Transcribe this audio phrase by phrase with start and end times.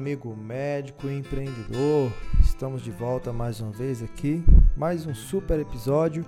[0.00, 2.10] amigo médico e empreendedor.
[2.40, 4.42] Estamos de volta mais uma vez aqui,
[4.74, 6.24] mais um super episódio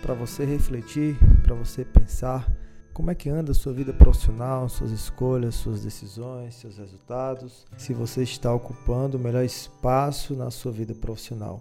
[0.00, 2.48] para você refletir, para você pensar
[2.92, 7.92] como é que anda a sua vida profissional, suas escolhas, suas decisões, seus resultados, se
[7.92, 11.60] você está ocupando o melhor espaço na sua vida profissional.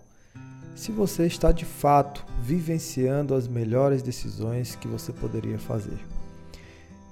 [0.76, 5.98] Se você está de fato vivenciando as melhores decisões que você poderia fazer.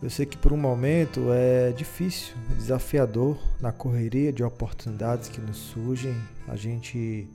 [0.05, 5.41] Eu sei que por um momento é difícil, é desafiador na correria de oportunidades que
[5.41, 6.16] nos surgem,
[6.48, 7.28] a gente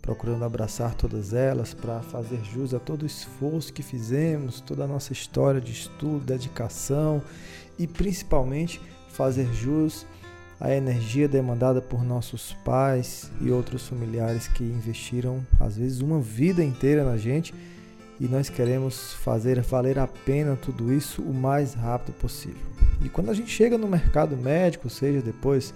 [0.00, 4.86] procurando abraçar todas elas para fazer jus a todo o esforço que fizemos, toda a
[4.86, 7.20] nossa história de estudo, dedicação
[7.78, 8.80] e principalmente
[9.10, 10.06] fazer jus
[10.58, 16.64] à energia demandada por nossos pais e outros familiares que investiram às vezes uma vida
[16.64, 17.52] inteira na gente
[18.20, 22.60] e nós queremos fazer valer a pena tudo isso o mais rápido possível.
[23.02, 25.74] E quando a gente chega no mercado médico, seja depois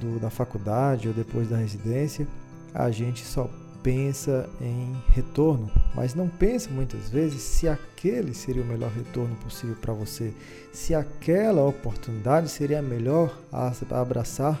[0.00, 2.26] do, da faculdade ou depois da residência,
[2.72, 3.50] a gente só
[3.82, 9.76] pensa em retorno, mas não pensa muitas vezes se aquele seria o melhor retorno possível
[9.80, 10.32] para você,
[10.72, 14.60] se aquela oportunidade seria a melhor a abraçar.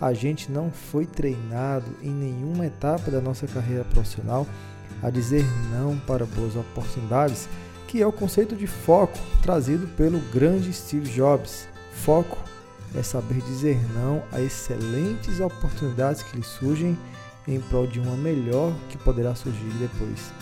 [0.00, 4.46] A gente não foi treinado em nenhuma etapa da nossa carreira profissional
[5.02, 7.48] a dizer não para boas oportunidades,
[7.86, 11.68] que é o conceito de foco trazido pelo grande Steve Jobs.
[11.92, 12.38] Foco
[12.94, 16.96] é saber dizer não a excelentes oportunidades que lhe surgem
[17.46, 20.32] em prol de uma melhor que poderá surgir depois.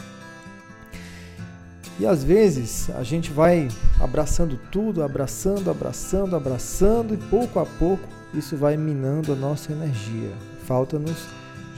[1.99, 3.69] E às vezes a gente vai
[4.01, 10.33] abraçando tudo, abraçando, abraçando, abraçando, e pouco a pouco isso vai minando a nossa energia.
[10.65, 11.27] Falta-nos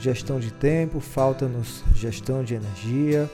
[0.01, 3.29] gestão de tempo, falta-nos gestão de energia,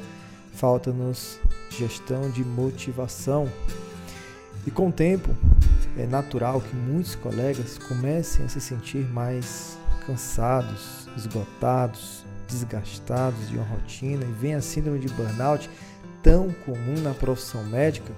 [0.52, 3.50] falta-nos gestão de motivação.
[4.66, 5.34] E com o tempo,
[5.98, 13.66] é natural que muitos colegas comecem a se sentir mais cansados, esgotados, desgastados de uma
[13.66, 15.70] rotina e vem a síndrome de burnout
[16.22, 18.12] tão comum na profissão médica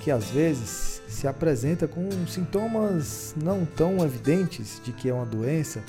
[0.00, 5.82] que às vezes se apresenta com sintomas não tão evidentes de que é uma doença,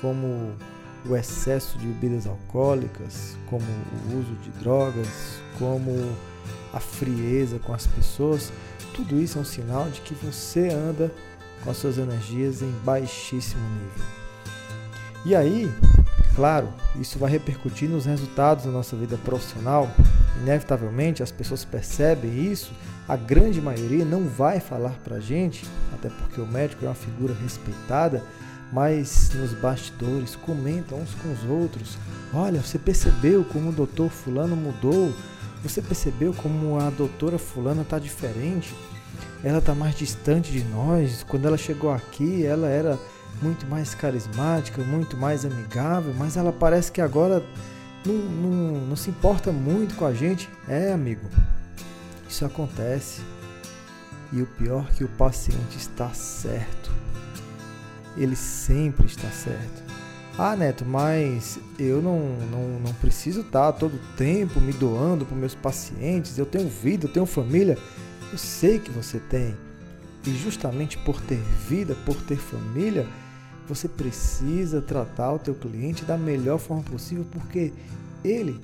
[0.00, 0.52] como
[1.06, 5.92] o excesso de bebidas alcoólicas, como o uso de drogas, como
[6.72, 8.52] a frieza com as pessoas,
[8.94, 11.12] tudo isso é um sinal de que você anda
[11.62, 14.04] com as suas energias em baixíssimo nível.
[15.24, 15.72] E aí,
[16.36, 16.68] claro,
[17.00, 19.90] isso vai repercutir nos resultados da nossa vida profissional.
[20.42, 22.72] Inevitavelmente, as pessoas percebem isso.
[23.08, 26.94] A grande maioria não vai falar para a gente, até porque o médico é uma
[26.94, 28.22] figura respeitada,
[28.74, 31.96] mas nos bastidores comentam uns com os outros.
[32.32, 35.14] Olha, você percebeu como o doutor fulano mudou?
[35.62, 38.74] Você percebeu como a doutora fulana está diferente?
[39.44, 41.24] Ela está mais distante de nós.
[41.28, 42.98] Quando ela chegou aqui, ela era
[43.40, 47.44] muito mais carismática, muito mais amigável, mas ela parece que agora
[48.04, 50.48] não, não, não se importa muito com a gente.
[50.66, 51.28] É, amigo,
[52.28, 53.22] isso acontece.
[54.32, 56.90] E o pior é que o paciente está certo
[58.16, 59.82] ele sempre está certo.
[60.36, 62.18] Ah, Neto, mas eu não,
[62.50, 66.36] não, não preciso estar todo tempo me doando para meus pacientes.
[66.36, 67.78] Eu tenho vida, eu tenho família.
[68.32, 69.54] Eu sei que você tem.
[70.26, 71.38] E justamente por ter
[71.68, 73.06] vida, por ter família,
[73.68, 77.72] você precisa tratar o teu cliente da melhor forma possível, porque
[78.24, 78.60] ele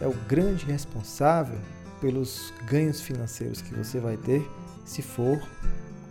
[0.00, 1.58] é o grande responsável
[2.00, 4.46] pelos ganhos financeiros que você vai ter,
[4.84, 5.40] se for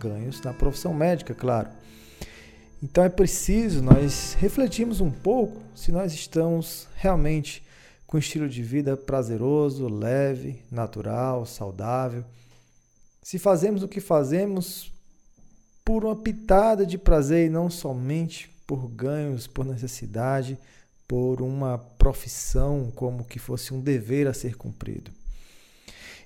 [0.00, 1.68] ganhos na profissão médica, claro.
[2.80, 7.62] Então é preciso nós refletirmos um pouco se nós estamos realmente
[8.06, 12.24] com um estilo de vida prazeroso, leve, natural, saudável.
[13.20, 14.92] Se fazemos o que fazemos
[15.84, 20.56] por uma pitada de prazer e não somente por ganhos, por necessidade,
[21.08, 25.10] por uma profissão como que fosse um dever a ser cumprido.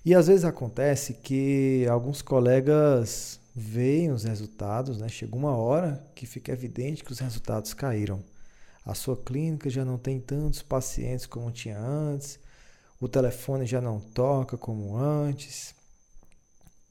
[0.04, 5.08] E às vezes acontece que alguns colegas veem os resultados, né?
[5.08, 8.22] chega uma hora que fica evidente que os resultados caíram.
[8.84, 12.38] A sua clínica já não tem tantos pacientes como tinha antes,
[13.00, 15.74] o telefone já não toca como antes.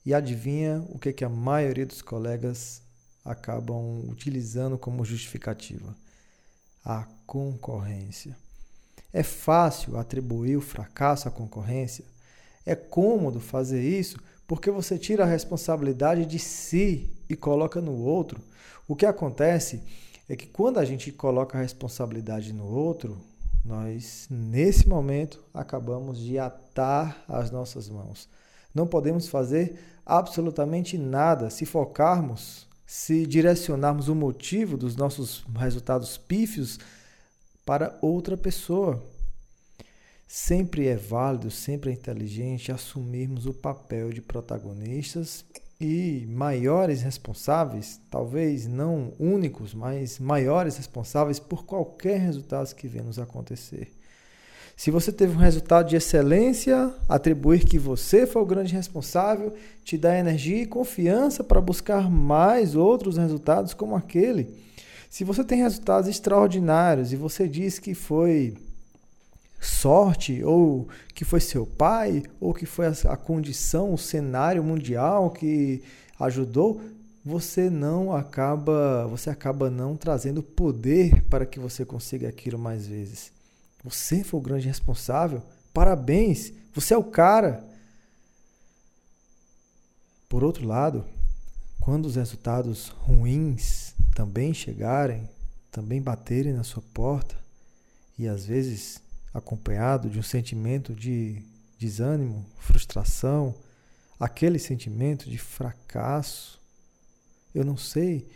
[0.06, 2.82] E adivinha o que, que a maioria dos colegas
[3.24, 5.96] acabam utilizando como justificativa?
[6.84, 8.36] A concorrência.
[9.14, 12.06] É fácil atribuir o fracasso à concorrência?
[12.66, 14.18] É cômodo fazer isso
[14.52, 18.42] porque você tira a responsabilidade de si e coloca no outro.
[18.86, 19.82] O que acontece
[20.28, 23.18] é que quando a gente coloca a responsabilidade no outro,
[23.64, 28.28] nós, nesse momento, acabamos de atar as nossas mãos.
[28.76, 36.78] Não podemos fazer absolutamente nada se focarmos se direcionarmos o motivo dos nossos resultados pífios
[37.66, 39.02] para outra pessoa.
[40.34, 45.44] Sempre é válido, sempre é inteligente assumirmos o papel de protagonistas
[45.78, 53.20] e maiores responsáveis, talvez não únicos, mas maiores responsáveis por qualquer resultado que venha nos
[53.20, 53.92] acontecer.
[54.78, 59.54] Se você teve um resultado de excelência, atribuir que você foi o grande responsável
[59.84, 64.48] te dá energia e confiança para buscar mais outros resultados como aquele.
[65.10, 68.56] Se você tem resultados extraordinários e você diz que foi
[69.62, 75.84] sorte, ou que foi seu pai, ou que foi a, condição, o cenário mundial que
[76.20, 76.82] ajudou,
[77.24, 83.32] você não acaba, você acaba não trazendo poder para que você consiga aquilo mais vezes.
[83.84, 85.44] Você foi o grande responsável.
[85.72, 87.64] Parabéns, você é o cara.
[90.28, 91.06] Por outro lado,
[91.80, 95.30] quando os resultados ruins também chegarem,
[95.72, 97.36] também baterem na sua porta,
[98.18, 99.02] e às vezes
[99.34, 101.42] acompanhado de um sentimento de
[101.80, 103.56] desânimo, frustração,
[104.20, 106.60] aquele sentimento de fracasso.
[107.54, 108.28] Eu não sei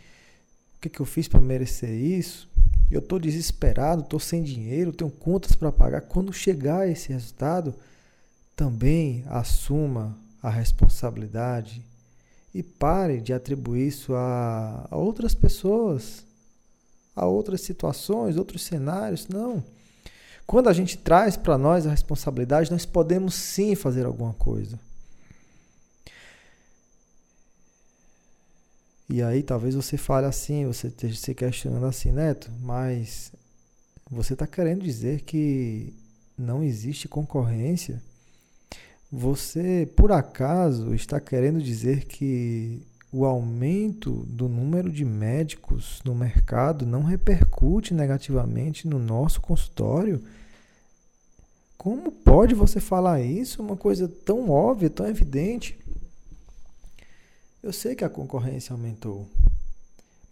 [0.76, 2.48] o que, que eu fiz para merecer isso.
[2.90, 6.02] Eu estou desesperado, estou sem dinheiro, tenho contas para pagar.
[6.02, 7.74] Quando chegar esse resultado,
[8.54, 11.82] também assuma a responsabilidade
[12.54, 16.24] e pare de atribuir isso a, a outras pessoas,
[17.14, 19.28] a outras situações, outros cenários.
[19.28, 19.62] Não.
[20.46, 24.78] Quando a gente traz para nós a responsabilidade, nós podemos sim fazer alguma coisa.
[29.08, 33.32] E aí talvez você fale assim, você esteja se questionando assim, Neto, mas
[34.10, 35.92] você está querendo dizer que
[36.36, 38.00] não existe concorrência?
[39.10, 42.82] Você, por acaso, está querendo dizer que
[43.12, 50.20] o aumento do número de médicos no mercado não repercute negativamente no nosso consultório?
[51.86, 53.62] Como pode você falar isso?
[53.62, 55.78] Uma coisa tão óbvia, tão evidente.
[57.62, 59.24] Eu sei que a concorrência aumentou,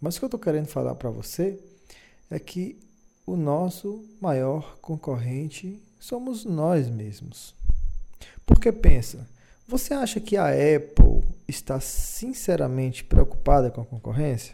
[0.01, 1.57] mas o que eu estou querendo falar para você
[2.29, 2.77] é que
[3.25, 7.55] o nosso maior concorrente somos nós mesmos.
[8.45, 9.25] Porque pensa,
[9.65, 14.53] você acha que a Apple está sinceramente preocupada com a concorrência?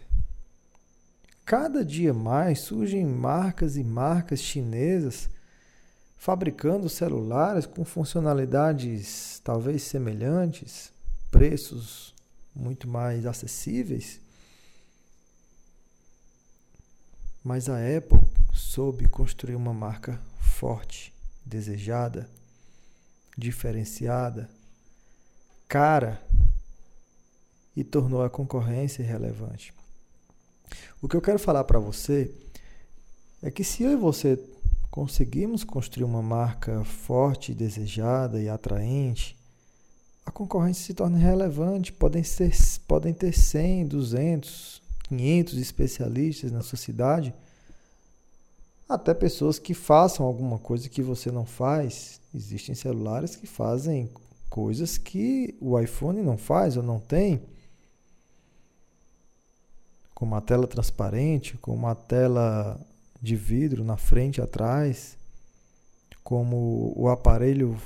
[1.43, 5.27] Cada dia mais surgem marcas e marcas chinesas
[6.21, 10.93] fabricando celulares com funcionalidades talvez semelhantes,
[11.31, 12.13] preços
[12.55, 14.21] muito mais acessíveis.
[17.43, 18.19] Mas a Apple
[18.53, 21.11] soube construir uma marca forte,
[21.43, 22.29] desejada,
[23.35, 24.47] diferenciada,
[25.67, 26.21] cara
[27.75, 29.73] e tornou a concorrência irrelevante.
[31.01, 32.31] O que eu quero falar para você
[33.41, 34.39] é que se eu e você
[34.91, 39.37] conseguimos construir uma marca forte, desejada e atraente,
[40.25, 41.93] a concorrência se torna relevante.
[41.93, 42.51] Podem, ser,
[42.85, 47.33] podem ter 100, 200, 500 especialistas na sua cidade,
[48.87, 52.19] até pessoas que façam alguma coisa que você não faz.
[52.35, 54.09] Existem celulares que fazem
[54.49, 57.41] coisas que o iPhone não faz ou não tem.
[60.13, 62.79] Com uma tela transparente, com uma tela
[63.21, 65.17] de vidro na frente e atrás,
[66.23, 67.79] como o aparelho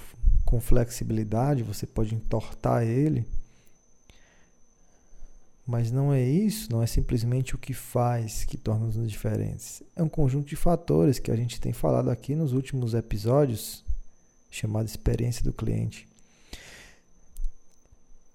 [0.46, 3.26] com flexibilidade, você pode entortar ele.
[5.66, 9.82] Mas não é isso, não é simplesmente o que faz que torna-nos diferentes.
[9.96, 13.84] É um conjunto de fatores que a gente tem falado aqui nos últimos episódios,
[14.52, 16.08] chamado experiência do cliente.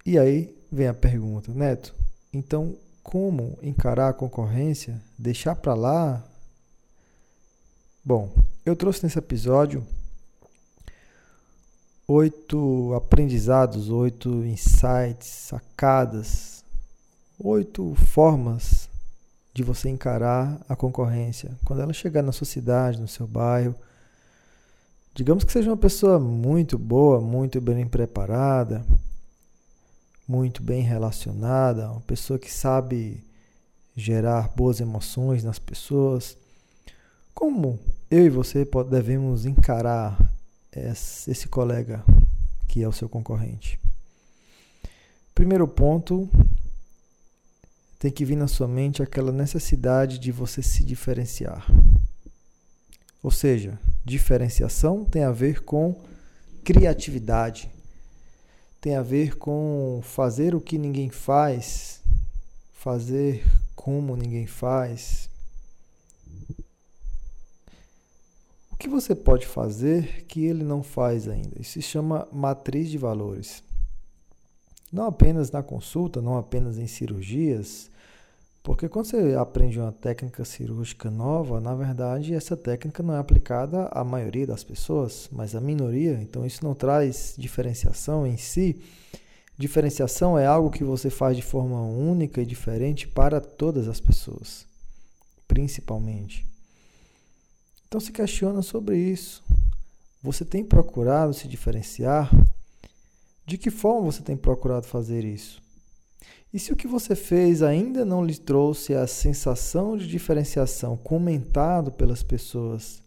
[0.05, 1.95] E aí vem a pergunta, Neto,
[2.33, 6.30] então como encarar a concorrência, deixar para lá
[8.03, 8.31] Bom,
[8.65, 9.87] eu trouxe nesse episódio
[12.09, 16.65] oito aprendizados, oito insights, sacadas,
[17.39, 18.89] oito formas
[19.53, 21.51] de você encarar a concorrência.
[21.63, 23.75] Quando ela chegar na sua cidade, no seu bairro,
[25.15, 28.83] digamos que seja uma pessoa muito boa, muito bem preparada,
[30.27, 33.23] muito bem relacionada, uma pessoa que sabe
[33.95, 36.39] gerar boas emoções nas pessoas
[37.41, 37.81] como
[38.11, 40.21] eu e você devemos encarar
[40.71, 42.05] esse colega
[42.69, 43.81] que é o seu concorrente?
[45.35, 46.29] Primeiro ponto,
[47.99, 51.67] tem que vir na sua mente aquela necessidade de você se diferenciar.
[53.23, 55.99] Ou seja, diferenciação tem a ver com
[56.63, 57.71] criatividade,
[58.83, 62.03] tem a ver com fazer o que ninguém faz,
[62.75, 63.43] fazer
[63.75, 65.30] como ninguém faz.
[68.81, 71.61] Que você pode fazer que ele não faz ainda?
[71.61, 73.63] Isso se chama matriz de valores.
[74.91, 77.91] Não apenas na consulta, não apenas em cirurgias,
[78.63, 83.87] porque quando você aprende uma técnica cirúrgica nova, na verdade essa técnica não é aplicada
[83.93, 86.19] à maioria das pessoas, mas à minoria.
[86.23, 88.81] Então isso não traz diferenciação em si.
[89.59, 94.67] Diferenciação é algo que você faz de forma única e diferente para todas as pessoas,
[95.47, 96.49] principalmente.
[97.91, 99.43] Então se questiona sobre isso.
[100.23, 102.31] Você tem procurado se diferenciar?
[103.45, 105.61] De que forma você tem procurado fazer isso?
[106.55, 111.91] E se o que você fez ainda não lhe trouxe a sensação de diferenciação comentado
[111.91, 113.03] pelas pessoas,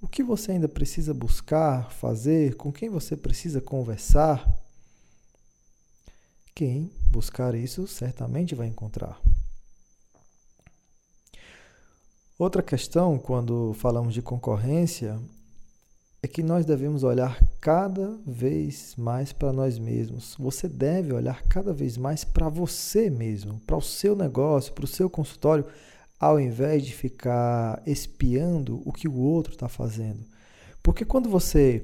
[0.00, 4.48] o que você ainda precisa buscar, fazer, com quem você precisa conversar?
[6.54, 9.20] Quem buscar isso certamente vai encontrar.
[12.42, 15.16] Outra questão, quando falamos de concorrência,
[16.20, 20.34] é que nós devemos olhar cada vez mais para nós mesmos.
[20.40, 24.88] Você deve olhar cada vez mais para você mesmo, para o seu negócio, para o
[24.88, 25.64] seu consultório,
[26.18, 30.18] ao invés de ficar espiando o que o outro está fazendo.
[30.82, 31.80] Porque quando você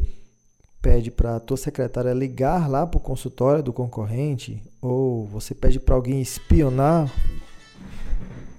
[0.83, 5.79] pede para a tua secretária ligar lá para o consultório do concorrente, ou você pede
[5.79, 7.09] para alguém espionar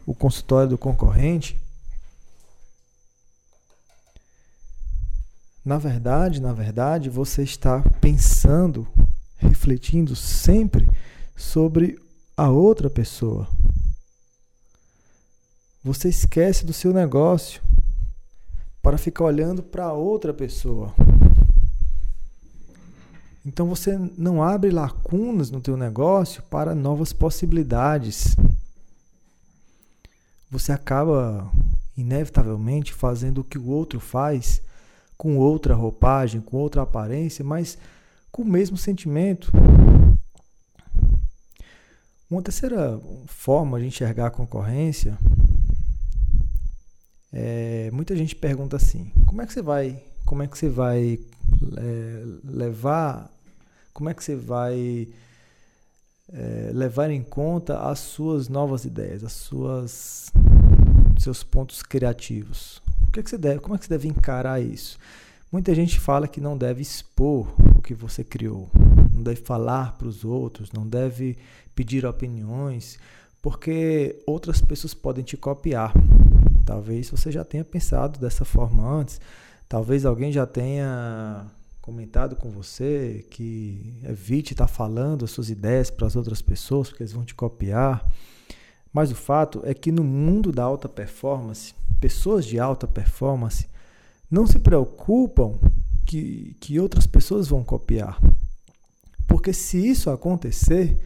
[0.05, 1.59] o consultório do concorrente,
[5.69, 8.87] na verdade, na verdade, você está pensando,
[9.37, 10.89] refletindo sempre
[11.35, 12.01] sobre
[12.35, 13.47] a outra pessoa.
[15.83, 17.61] Você esquece do seu negócio
[18.81, 20.91] para ficar olhando para outra pessoa.
[23.45, 28.35] Então você não abre lacunas no teu negócio para novas possibilidades.
[30.49, 31.47] Você acaba
[31.95, 34.63] inevitavelmente fazendo o que o outro faz
[35.19, 37.77] com outra roupagem, com outra aparência, mas
[38.31, 39.51] com o mesmo sentimento.
[42.31, 42.97] Uma terceira
[43.27, 45.17] forma de enxergar a concorrência
[47.31, 51.19] é, muita gente pergunta assim: como é que você vai, como é que você vai
[51.77, 53.31] é, levar,
[53.93, 55.07] como é que você vai
[56.31, 60.31] é, levar em conta as suas novas ideias, as suas
[61.19, 62.81] seus pontos criativos?
[63.09, 64.99] O que, é que você deve, como é que você deve encarar isso?
[65.51, 68.69] Muita gente fala que não deve expor o que você criou,
[69.11, 71.35] não deve falar para os outros, não deve
[71.73, 72.99] pedir opiniões,
[73.41, 75.91] porque outras pessoas podem te copiar.
[76.63, 79.19] Talvez você já tenha pensado dessa forma antes,
[79.67, 81.47] talvez alguém já tenha
[81.81, 87.01] comentado com você que evite estar falando as suas ideias para as outras pessoas, porque
[87.01, 88.07] eles vão te copiar.
[88.93, 93.67] Mas o fato é que no mundo da alta performance, pessoas de alta performance
[94.29, 95.57] não se preocupam
[96.05, 98.19] que, que outras pessoas vão copiar.
[99.27, 100.97] Porque se isso acontecer,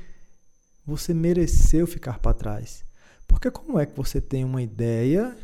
[0.85, 2.83] você mereceu ficar para trás.
[3.27, 5.35] Porque como é que você tem uma ideia,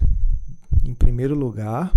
[0.83, 1.91] em primeiro lugar,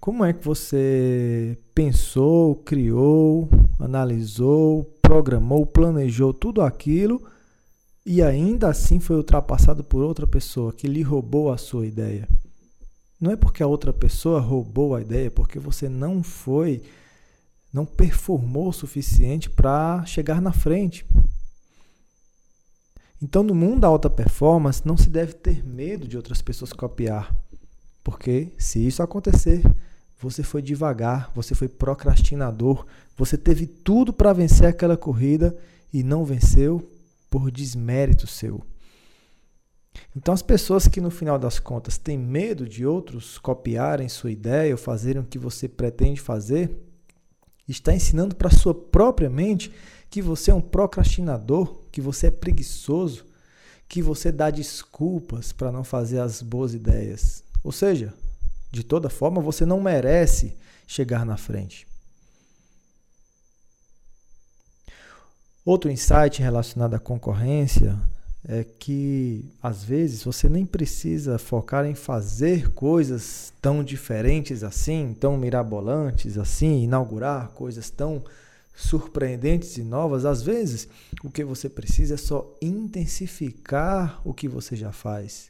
[0.00, 7.22] como é que você pensou, criou, analisou, programou, planejou tudo aquilo
[8.04, 12.28] e ainda assim foi ultrapassado por outra pessoa que lhe roubou a sua ideia?
[13.20, 16.82] Não é porque a outra pessoa roubou a ideia, é porque você não foi,
[17.72, 21.06] não performou o suficiente para chegar na frente.
[23.20, 27.34] Então, no mundo da alta performance, não se deve ter medo de outras pessoas copiar.
[28.04, 29.62] Porque se isso acontecer,
[30.20, 35.56] você foi devagar, você foi procrastinador, você teve tudo para vencer aquela corrida
[35.92, 36.90] e não venceu
[37.30, 38.62] por desmérito seu.
[40.14, 44.72] Então, as pessoas que no final das contas têm medo de outros copiarem sua ideia
[44.72, 46.70] ou fazerem o que você pretende fazer,
[47.68, 49.72] está ensinando para sua própria mente
[50.08, 53.26] que você é um procrastinador, que você é preguiçoso,
[53.88, 57.44] que você dá desculpas para não fazer as boas ideias.
[57.62, 58.14] Ou seja,
[58.70, 61.86] de toda forma, você não merece chegar na frente.
[65.64, 67.98] Outro insight relacionado à concorrência
[68.48, 75.36] é que às vezes você nem precisa focar em fazer coisas tão diferentes assim, tão
[75.36, 78.22] mirabolantes assim, inaugurar coisas tão
[78.76, 80.24] surpreendentes e novas.
[80.24, 80.86] Às vezes,
[81.24, 85.48] o que você precisa é só intensificar o que você já faz.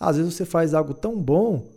[0.00, 1.68] Às vezes você faz algo tão bom,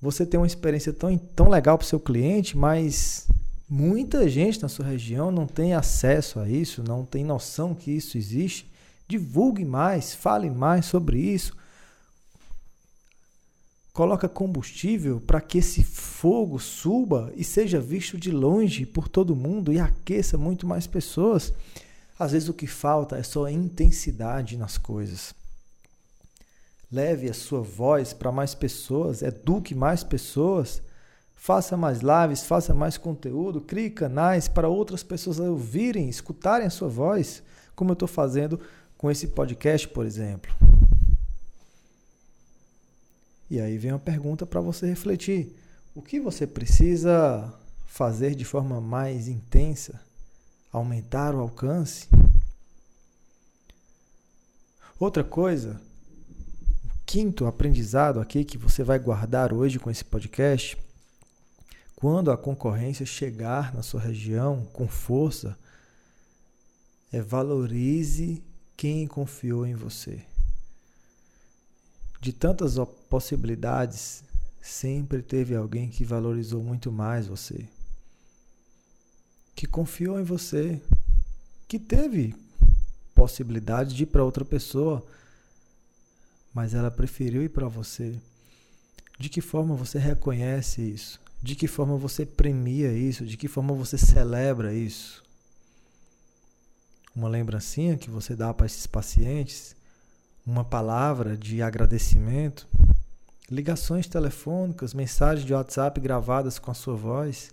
[0.00, 3.28] você tem uma experiência tão, tão legal para o seu cliente, mas
[3.68, 8.18] muita gente na sua região não tem acesso a isso, não tem noção que isso
[8.18, 8.74] existe
[9.08, 11.56] Divulgue mais, fale mais sobre isso.
[13.92, 19.72] Coloca combustível para que esse fogo suba e seja visto de longe por todo mundo
[19.72, 21.52] e aqueça muito mais pessoas.
[22.18, 25.34] Às vezes o que falta é só intensidade nas coisas.
[26.90, 30.82] Leve a sua voz para mais pessoas, eduque mais pessoas,
[31.34, 36.88] faça mais lives, faça mais conteúdo, crie canais para outras pessoas ouvirem, escutarem a sua
[36.88, 37.42] voz,
[37.74, 38.60] como eu estou fazendo
[38.96, 40.54] com esse podcast, por exemplo.
[43.48, 45.54] E aí vem uma pergunta para você refletir:
[45.94, 47.52] o que você precisa
[47.86, 50.00] fazer de forma mais intensa?
[50.72, 52.08] Aumentar o alcance?
[54.98, 55.80] Outra coisa,
[57.04, 60.76] quinto aprendizado aqui que você vai guardar hoje com esse podcast:
[61.94, 65.56] quando a concorrência chegar na sua região com força,
[67.12, 68.42] é valorize
[68.76, 70.22] quem confiou em você.
[72.20, 72.76] De tantas
[73.08, 74.22] possibilidades,
[74.60, 77.66] sempre teve alguém que valorizou muito mais você,
[79.54, 80.80] que confiou em você,
[81.68, 82.34] que teve
[83.14, 85.04] possibilidade de ir para outra pessoa,
[86.52, 88.18] mas ela preferiu ir para você.
[89.18, 91.20] De que forma você reconhece isso?
[91.42, 93.24] De que forma você premia isso?
[93.24, 95.25] De que forma você celebra isso?
[97.16, 99.74] Uma lembrancinha que você dá para esses pacientes,
[100.46, 102.68] uma palavra de agradecimento,
[103.50, 107.50] ligações telefônicas, mensagens de WhatsApp gravadas com a sua voz.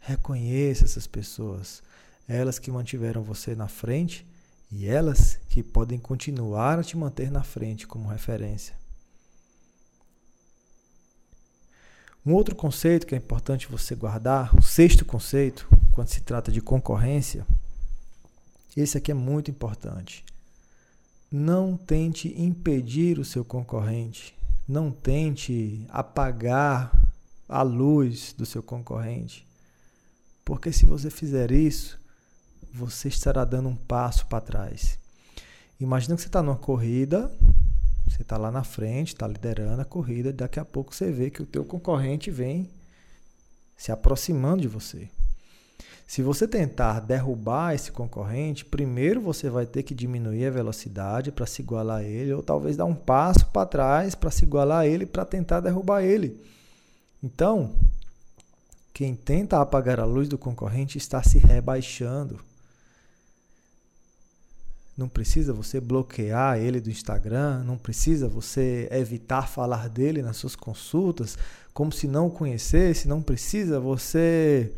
[0.00, 1.82] Reconheça essas pessoas,
[2.26, 4.26] elas que mantiveram você na frente
[4.72, 8.74] e elas que podem continuar a te manter na frente como referência.
[12.26, 16.60] Um outro conceito que é importante você guardar, o sexto conceito, quando se trata de
[16.60, 17.46] concorrência,
[18.76, 20.24] esse aqui é muito importante.
[21.30, 24.34] Não tente impedir o seu concorrente.
[24.68, 26.92] Não tente apagar
[27.48, 29.46] a luz do seu concorrente.
[30.44, 32.00] Porque se você fizer isso,
[32.72, 34.98] você estará dando um passo para trás.
[35.80, 37.32] Imagina que você está numa corrida,
[38.08, 41.42] você está lá na frente, está liderando a corrida, daqui a pouco você vê que
[41.42, 42.68] o teu concorrente vem
[43.76, 45.08] se aproximando de você.
[46.10, 51.46] Se você tentar derrubar esse concorrente, primeiro você vai ter que diminuir a velocidade para
[51.46, 54.86] se igualar a ele, ou talvez dar um passo para trás para se igualar a
[54.88, 56.36] ele para tentar derrubar ele.
[57.22, 57.72] Então,
[58.92, 62.40] quem tenta apagar a luz do concorrente está se rebaixando.
[64.96, 70.56] Não precisa você bloquear ele do Instagram, não precisa você evitar falar dele nas suas
[70.56, 71.38] consultas,
[71.72, 74.74] como se não o conhecesse, não precisa você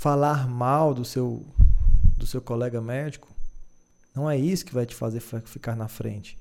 [0.00, 1.44] falar mal do seu,
[2.16, 3.28] do seu colega médico,
[4.14, 6.38] não é isso que vai te fazer ficar na frente.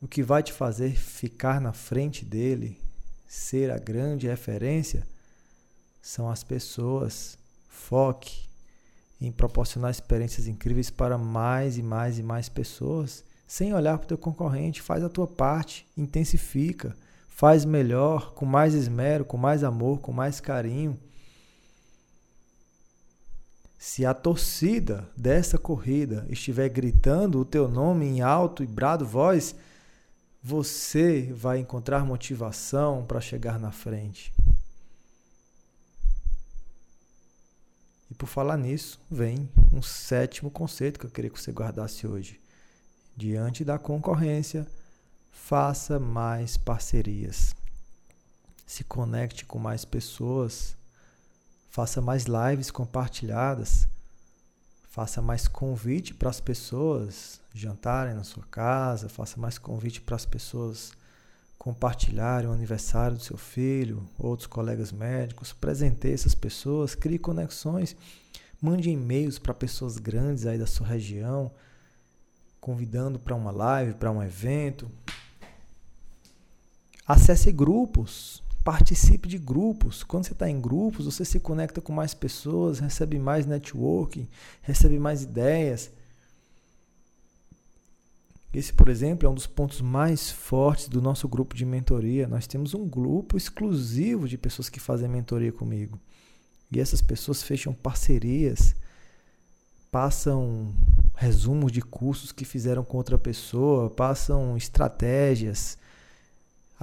[0.00, 2.80] O que vai te fazer ficar na frente dele,
[3.26, 5.06] ser a grande referência,
[6.00, 7.36] são as pessoas.
[7.68, 8.48] Foque
[9.20, 14.08] em proporcionar experiências incríveis para mais e mais e mais pessoas, sem olhar para o
[14.08, 14.80] teu concorrente.
[14.80, 16.96] Faz a tua parte, intensifica,
[17.28, 20.98] faz melhor, com mais esmero, com mais amor, com mais carinho.
[23.78, 29.54] Se a torcida dessa corrida estiver gritando o teu nome em alto e brado voz,
[30.42, 34.32] você vai encontrar motivação para chegar na frente.
[38.10, 42.40] E por falar nisso, vem um sétimo conceito que eu queria que você guardasse hoje.
[43.16, 44.66] Diante da concorrência,
[45.30, 47.54] faça mais parcerias.
[48.66, 50.76] Se conecte com mais pessoas
[51.74, 53.88] faça mais lives compartilhadas,
[54.90, 60.24] faça mais convite para as pessoas jantarem na sua casa, faça mais convite para as
[60.24, 60.92] pessoas
[61.58, 67.96] compartilharem o aniversário do seu filho, outros colegas médicos, presenteie essas pessoas, crie conexões,
[68.62, 71.50] mande e-mails para pessoas grandes aí da sua região,
[72.60, 74.88] convidando para uma live, para um evento.
[77.04, 80.02] Acesse grupos, Participe de grupos.
[80.02, 84.26] Quando você está em grupos, você se conecta com mais pessoas, recebe mais networking,
[84.62, 85.90] recebe mais ideias.
[88.54, 92.26] Esse, por exemplo, é um dos pontos mais fortes do nosso grupo de mentoria.
[92.26, 96.00] Nós temos um grupo exclusivo de pessoas que fazem mentoria comigo.
[96.72, 98.74] E essas pessoas fecham parcerias,
[99.90, 100.74] passam
[101.14, 105.76] resumos de cursos que fizeram com outra pessoa, passam estratégias,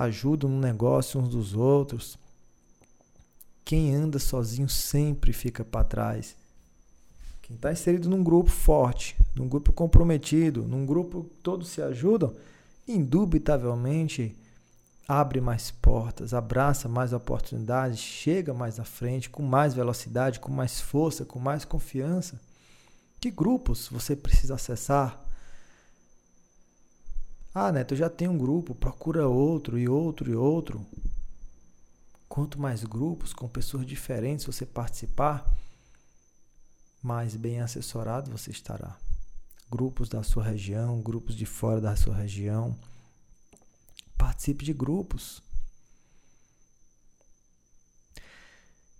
[0.04, 2.18] ajudam no negócio uns dos outros.
[3.64, 6.36] Quem anda sozinho sempre fica para trás.
[7.42, 12.34] quem está inserido num grupo forte, num grupo comprometido, num grupo que todos se ajudam,
[12.88, 14.36] indubitavelmente
[15.08, 20.80] abre mais portas, abraça mais oportunidades, chega mais à frente com mais velocidade, com mais
[20.80, 22.40] força, com mais confiança.
[23.20, 25.20] Que grupos você precisa acessar?
[27.54, 30.86] Ah, Neto, eu já tenho um grupo, procura outro e outro e outro.
[32.30, 35.46] Quanto mais grupos com pessoas diferentes você participar,
[37.04, 38.98] mais bem assessorado você estará.
[39.70, 42.78] Grupos da sua região, grupos de fora da sua região.
[44.18, 45.42] Participe de grupos.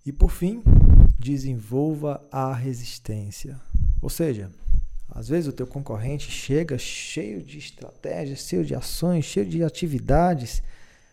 [0.04, 0.62] E por fim,
[1.18, 3.58] desenvolva a resistência.
[4.02, 4.52] Ou seja,
[5.14, 10.62] às vezes o teu concorrente chega cheio de estratégias, cheio de ações, cheio de atividades,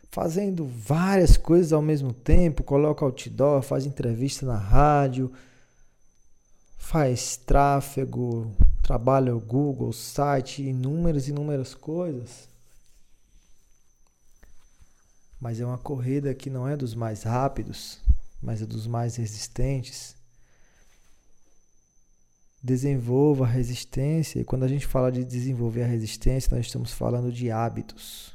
[0.09, 5.31] fazendo várias coisas ao mesmo tempo, coloca outdoor, faz entrevista na rádio,
[6.77, 8.49] faz tráfego,
[8.81, 12.47] trabalha o Google, site, inúmeras e inúmeras coisas.
[15.41, 17.99] Mas é uma corrida que não é dos mais rápidos,
[18.41, 20.15] mas é dos mais resistentes
[22.61, 24.39] desenvolva a resistência.
[24.39, 28.33] E quando a gente fala de desenvolver a resistência, nós estamos falando de hábitos.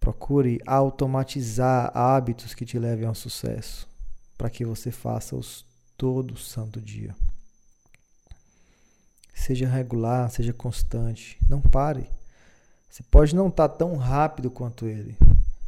[0.00, 3.88] Procure automatizar hábitos que te levem ao sucesso,
[4.36, 5.64] para que você faça-os
[5.96, 7.14] todo santo dia.
[9.32, 12.08] Seja regular, seja constante, não pare.
[12.88, 15.16] Você pode não estar tão rápido quanto ele,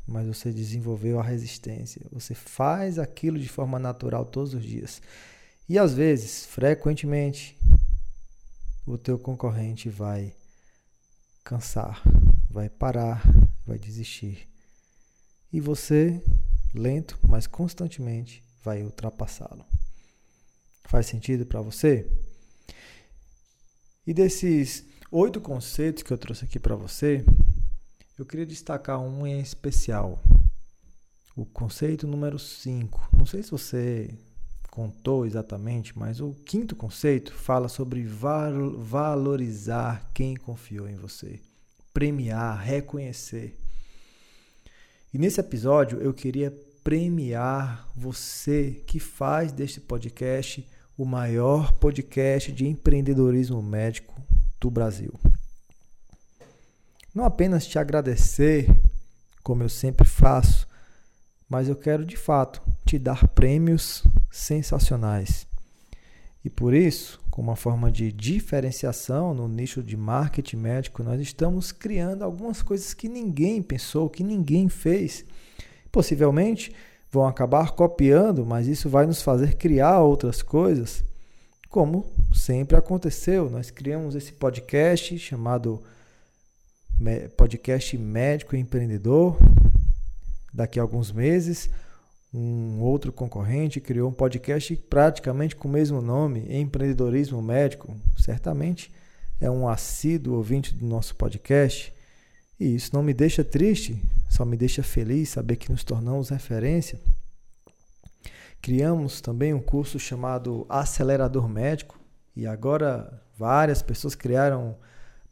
[0.07, 2.03] mas você desenvolveu a resistência.
[2.13, 5.03] Você faz aquilo de forma natural todos os dias.
[5.69, 7.59] E às vezes, frequentemente,
[8.87, 10.33] o teu concorrente vai
[11.43, 12.01] cansar,
[12.49, 13.23] vai parar,
[13.67, 14.49] vai desistir.
[15.53, 16.23] E você,
[16.73, 19.65] lento, mas constantemente, vai ultrapassá-lo.
[20.85, 22.09] Faz sentido para você?
[24.07, 27.25] E desses oito conceitos que eu trouxe aqui para você,
[28.17, 30.23] eu queria destacar um em especial.
[31.35, 33.11] O conceito número 5.
[33.17, 34.17] Não sei se você
[34.77, 41.41] contou exatamente, mas o quinto conceito fala sobre valorizar quem confiou em você,
[41.95, 43.57] premiar, reconhecer.
[45.15, 46.51] E nesse episódio eu queria
[46.85, 54.15] premiar você que faz deste podcast o maior podcast de empreendedorismo médico
[54.61, 55.15] do Brasil.
[57.15, 58.69] Não apenas te agradecer,
[59.43, 60.69] como eu sempre faço,
[61.49, 65.47] mas eu quero de fato te dar prêmios sensacionais.
[66.45, 71.73] E por isso, como uma forma de diferenciação no nicho de marketing médico, nós estamos
[71.73, 75.25] criando algumas coisas que ninguém pensou, que ninguém fez.
[75.91, 76.73] Possivelmente
[77.11, 81.03] vão acabar copiando, mas isso vai nos fazer criar outras coisas,
[81.69, 83.51] como sempre aconteceu.
[83.51, 85.83] Nós criamos esse podcast chamado
[87.37, 89.37] Podcast Médico Empreendedor.
[90.55, 91.69] Daqui a alguns meses
[92.33, 97.97] um outro concorrente criou um podcast praticamente com o mesmo nome, Empreendedorismo Médico.
[98.17, 98.93] Certamente
[99.41, 101.93] é um assíduo ouvinte do nosso podcast.
[102.59, 106.99] E isso não me deixa triste, só me deixa feliz saber que nos tornamos referência.
[108.63, 111.99] Criamos também um curso chamado Acelerador Médico
[112.35, 114.77] e agora várias pessoas criaram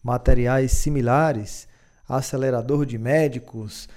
[0.03, 1.67] materiais similares,
[2.09, 3.89] acelerador de médicos,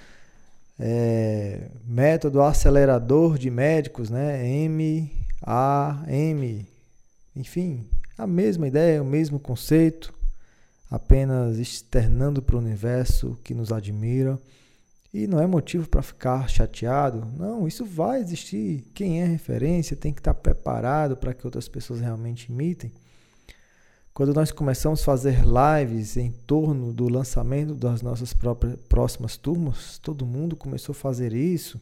[0.78, 4.46] é, método acelerador de médicos, né?
[4.46, 5.10] M,
[5.42, 6.66] A, M,
[7.34, 7.86] enfim,
[8.16, 10.14] a mesma ideia, o mesmo conceito,
[10.90, 14.38] apenas externando para o universo que nos admira.
[15.12, 17.26] E não é motivo para ficar chateado.
[17.36, 18.84] Não, isso vai existir.
[18.92, 22.92] Quem é referência tem que estar preparado para que outras pessoas realmente imitem.
[24.18, 29.96] Quando nós começamos a fazer lives em torno do lançamento das nossas próprias, próximas turmas,
[29.98, 31.80] todo mundo começou a fazer isso.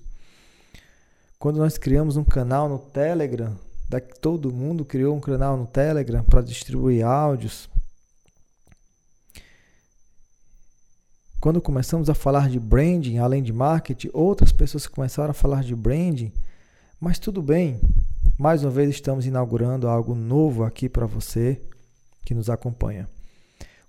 [1.39, 3.57] Quando nós criamos um canal no Telegram,
[3.89, 7.71] daqui todo mundo criou um canal no Telegram para distribuir áudios.
[11.41, 15.75] Quando começamos a falar de branding, além de marketing, outras pessoas começaram a falar de
[15.75, 16.31] branding.
[17.01, 17.81] Mas tudo bem,
[18.39, 21.63] mais uma vez estamos inaugurando algo novo aqui para você,
[22.27, 23.09] que nos acompanha.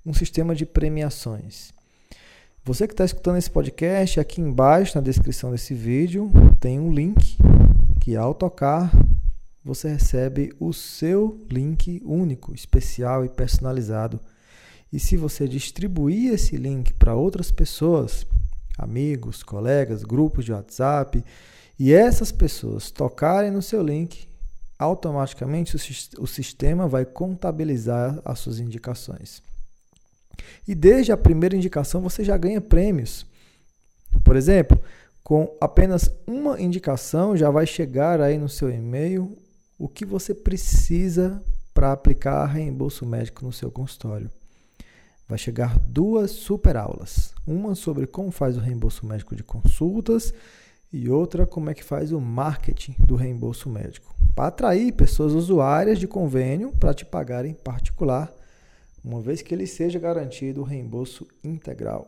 [0.06, 1.74] Um sistema de premiações.
[2.64, 7.38] Você que está escutando esse podcast, aqui embaixo na descrição desse vídeo tem um link
[8.00, 8.92] que ao tocar
[9.66, 14.20] você recebe o seu link único, especial e personalizado.
[14.94, 18.26] E se você distribuir esse link para outras pessoas,
[18.78, 21.24] amigos, colegas, grupos de WhatsApp,
[21.80, 24.27] e essas pessoas tocarem no seu link,
[24.78, 25.76] automaticamente
[26.20, 29.42] o sistema vai contabilizar as suas indicações.
[30.68, 33.26] E desde a primeira indicação você já ganha prêmios.
[34.24, 34.80] Por exemplo,
[35.24, 39.38] com apenas uma indicação já vai chegar aí no seu e-mail
[39.78, 44.32] o que você precisa para aplicar reembolso médico no seu consultório.
[45.28, 50.34] Vai chegar duas super aulas, uma sobre como faz o reembolso médico de consultas
[50.92, 55.98] e outra como é que faz o marketing do reembolso médico, para atrair pessoas usuárias
[55.98, 58.32] de convênio para te pagarem particular,
[59.04, 62.08] uma vez que ele seja garantido o reembolso integral.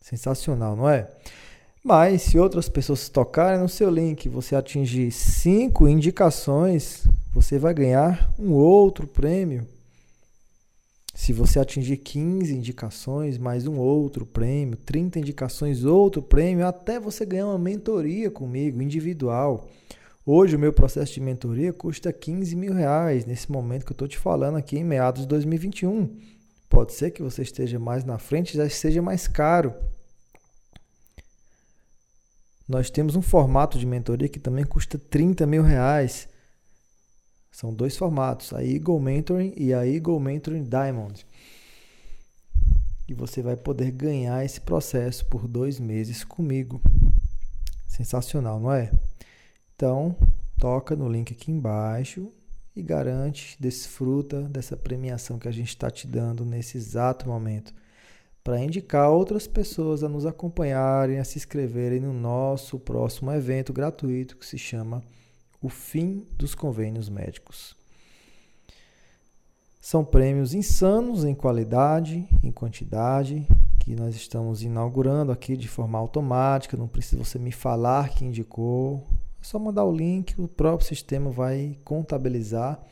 [0.00, 1.06] Sensacional, não é?
[1.84, 8.32] Mas se outras pessoas tocarem no seu link, você atingir cinco indicações, você vai ganhar
[8.38, 9.66] um outro prêmio.
[11.14, 17.26] Se você atingir 15 indicações, mais um outro prêmio, 30 indicações, outro prêmio, até você
[17.26, 19.68] ganhar uma mentoria comigo, individual.
[20.26, 24.08] Hoje o meu processo de mentoria custa 15 mil reais, nesse momento que eu estou
[24.08, 26.18] te falando aqui, em meados de 2021.
[26.66, 29.74] Pode ser que você esteja mais na frente, já seja mais caro.
[32.66, 36.26] Nós temos um formato de mentoria que também custa 30 mil reais.
[37.52, 41.26] São dois formatos, a Eagle Mentoring e a Eagle Mentoring Diamond.
[43.06, 46.80] E você vai poder ganhar esse processo por dois meses comigo.
[47.86, 48.90] Sensacional, não é?
[49.76, 50.16] Então,
[50.58, 52.32] toca no link aqui embaixo
[52.74, 57.72] e garante, desfruta dessa premiação que a gente está te dando nesse exato momento
[58.44, 64.36] para indicar outras pessoas a nos acompanharem, a se inscreverem no nosso próximo evento gratuito
[64.36, 65.02] que se chama
[65.62, 67.74] O Fim dos Convênios Médicos.
[69.80, 73.46] São prêmios insanos em qualidade, em quantidade,
[73.80, 79.06] que nós estamos inaugurando aqui de forma automática, não precisa você me falar que indicou,
[79.44, 82.82] é só mandar o link, o próprio sistema vai contabilizar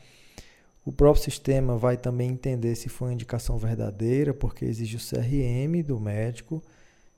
[0.85, 5.81] o próprio sistema vai também entender se foi uma indicação verdadeira, porque exige o CRM
[5.81, 6.61] do médico.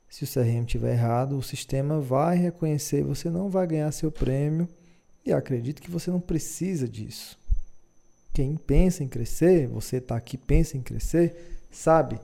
[0.08, 4.68] Se o CRM estiver errado, o sistema vai reconhecer, você não vai ganhar seu prêmio
[5.24, 7.36] e acredito que você não precisa disso.
[8.32, 12.20] Quem pensa em crescer, você está aqui pensa em crescer, sabe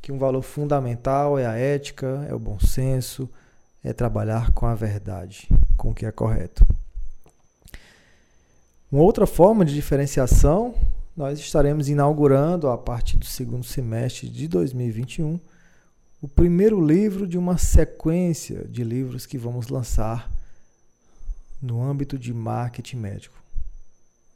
[0.00, 3.28] que um valor fundamental é a ética, é o bom senso,
[3.84, 5.46] é trabalhar com a verdade,
[5.86, 6.66] com o que é correto.
[8.90, 10.74] Uma outra forma de diferenciação,
[11.16, 15.38] nós estaremos inaugurando a partir do segundo semestre de 2021
[16.20, 20.28] o primeiro livro de uma sequência de livros que vamos lançar
[21.62, 23.36] no âmbito de marketing médico.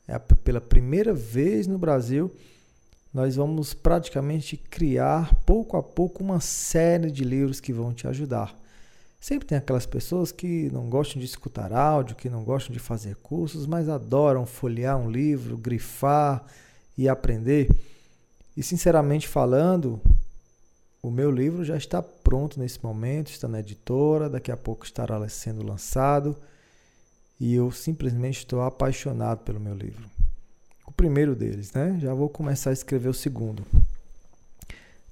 [0.07, 2.33] É pela primeira vez no Brasil,
[3.13, 8.57] nós vamos praticamente criar pouco a pouco uma série de livros que vão te ajudar
[9.21, 13.17] Sempre tem aquelas pessoas que não gostam de escutar áudio, que não gostam de fazer
[13.17, 16.43] cursos, mas adoram folhear um livro, grifar
[16.97, 17.69] e aprender.
[18.57, 20.01] E sinceramente falando,
[21.03, 25.29] o meu livro já está pronto nesse momento, está na editora, daqui a pouco estará
[25.29, 26.35] sendo lançado
[27.39, 30.11] e eu simplesmente estou apaixonado pelo meu livro.
[30.87, 31.99] O primeiro deles, né?
[32.01, 33.65] Já vou começar a escrever o segundo.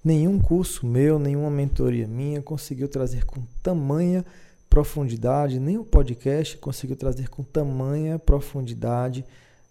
[0.05, 4.25] Nenhum curso meu, nenhuma mentoria minha conseguiu trazer com tamanha
[4.69, 9.25] profundidade, nem o podcast conseguiu trazer com tamanha profundidade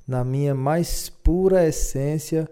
[0.07, 2.49] na minha mais pura essência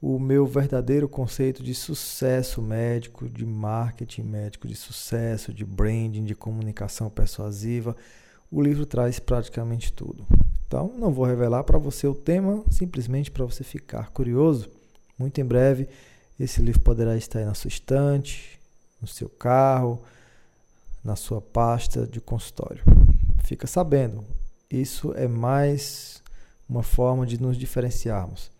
[0.00, 6.34] o meu verdadeiro conceito de sucesso médico, de marketing médico, de sucesso, de branding, de
[6.34, 7.96] comunicação persuasiva.
[8.50, 10.26] O livro traz praticamente tudo.
[10.66, 14.68] Então, não vou revelar para você o tema, simplesmente para você ficar curioso.
[15.16, 15.86] Muito em breve
[16.42, 18.58] esse livro poderá estar aí na sua estante,
[19.00, 20.02] no seu carro,
[21.04, 22.82] na sua pasta de consultório.
[23.44, 24.24] Fica sabendo,
[24.68, 26.20] isso é mais
[26.68, 28.50] uma forma de nos diferenciarmos.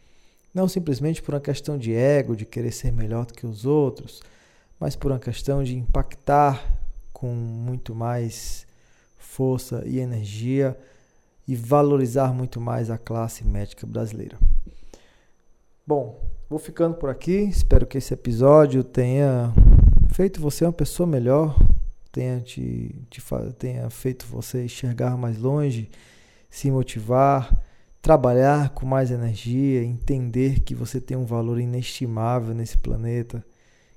[0.54, 4.22] Não simplesmente por uma questão de ego, de querer ser melhor do que os outros,
[4.78, 6.64] mas por uma questão de impactar
[7.12, 8.64] com muito mais
[9.18, 10.78] força e energia
[11.48, 14.38] e valorizar muito mais a classe médica brasileira.
[15.84, 17.44] Bom, Vou ficando por aqui.
[17.44, 19.50] Espero que esse episódio tenha
[20.12, 21.58] feito você uma pessoa melhor,
[22.12, 23.22] tenha, te, te,
[23.58, 25.88] tenha feito você enxergar mais longe,
[26.50, 27.58] se motivar,
[28.02, 33.42] trabalhar com mais energia, entender que você tem um valor inestimável nesse planeta,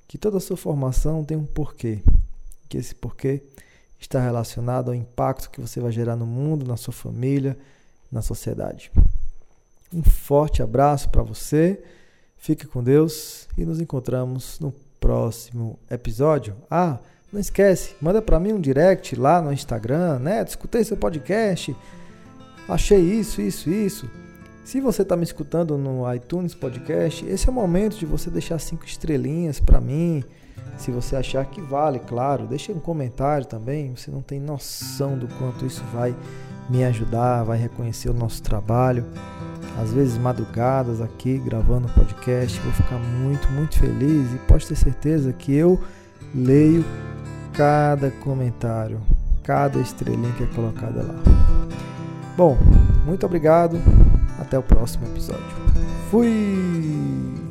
[0.08, 2.00] que toda a sua formação tem um porquê,
[2.70, 3.44] que esse porquê
[4.00, 7.58] está relacionado ao impacto que você vai gerar no mundo, na sua família,
[8.10, 8.94] na sociedade.
[9.94, 11.84] Um forte abraço para você.
[12.45, 16.55] Fique com Deus e nos encontramos no próximo episódio.
[16.69, 16.99] Ah,
[17.34, 20.45] não esquece, manda para mim um direct lá no Instagram, né?
[20.47, 21.75] Escutei seu podcast.
[22.69, 24.08] achei isso, isso, isso.
[24.63, 28.60] Se você está me escutando no iTunes Podcast, esse é o momento de você deixar
[28.60, 30.23] cinco estrelinhas para mim.
[30.77, 33.95] Se você achar que vale, claro, deixe um comentário também.
[33.95, 36.15] Você não tem noção do quanto isso vai
[36.69, 39.03] me ajudar, vai reconhecer o nosso trabalho.
[39.82, 45.34] Às vezes madrugadas aqui gravando podcast, vou ficar muito, muito feliz e pode ter certeza
[45.34, 45.82] que eu
[46.34, 46.86] leio
[47.54, 49.02] cada comentário,
[49.44, 51.16] cada estrelinha que é colocada lá.
[52.38, 52.58] Bom,
[53.06, 53.80] muito obrigado.
[54.40, 55.46] Até o próximo episódio.
[56.12, 57.44] Fui!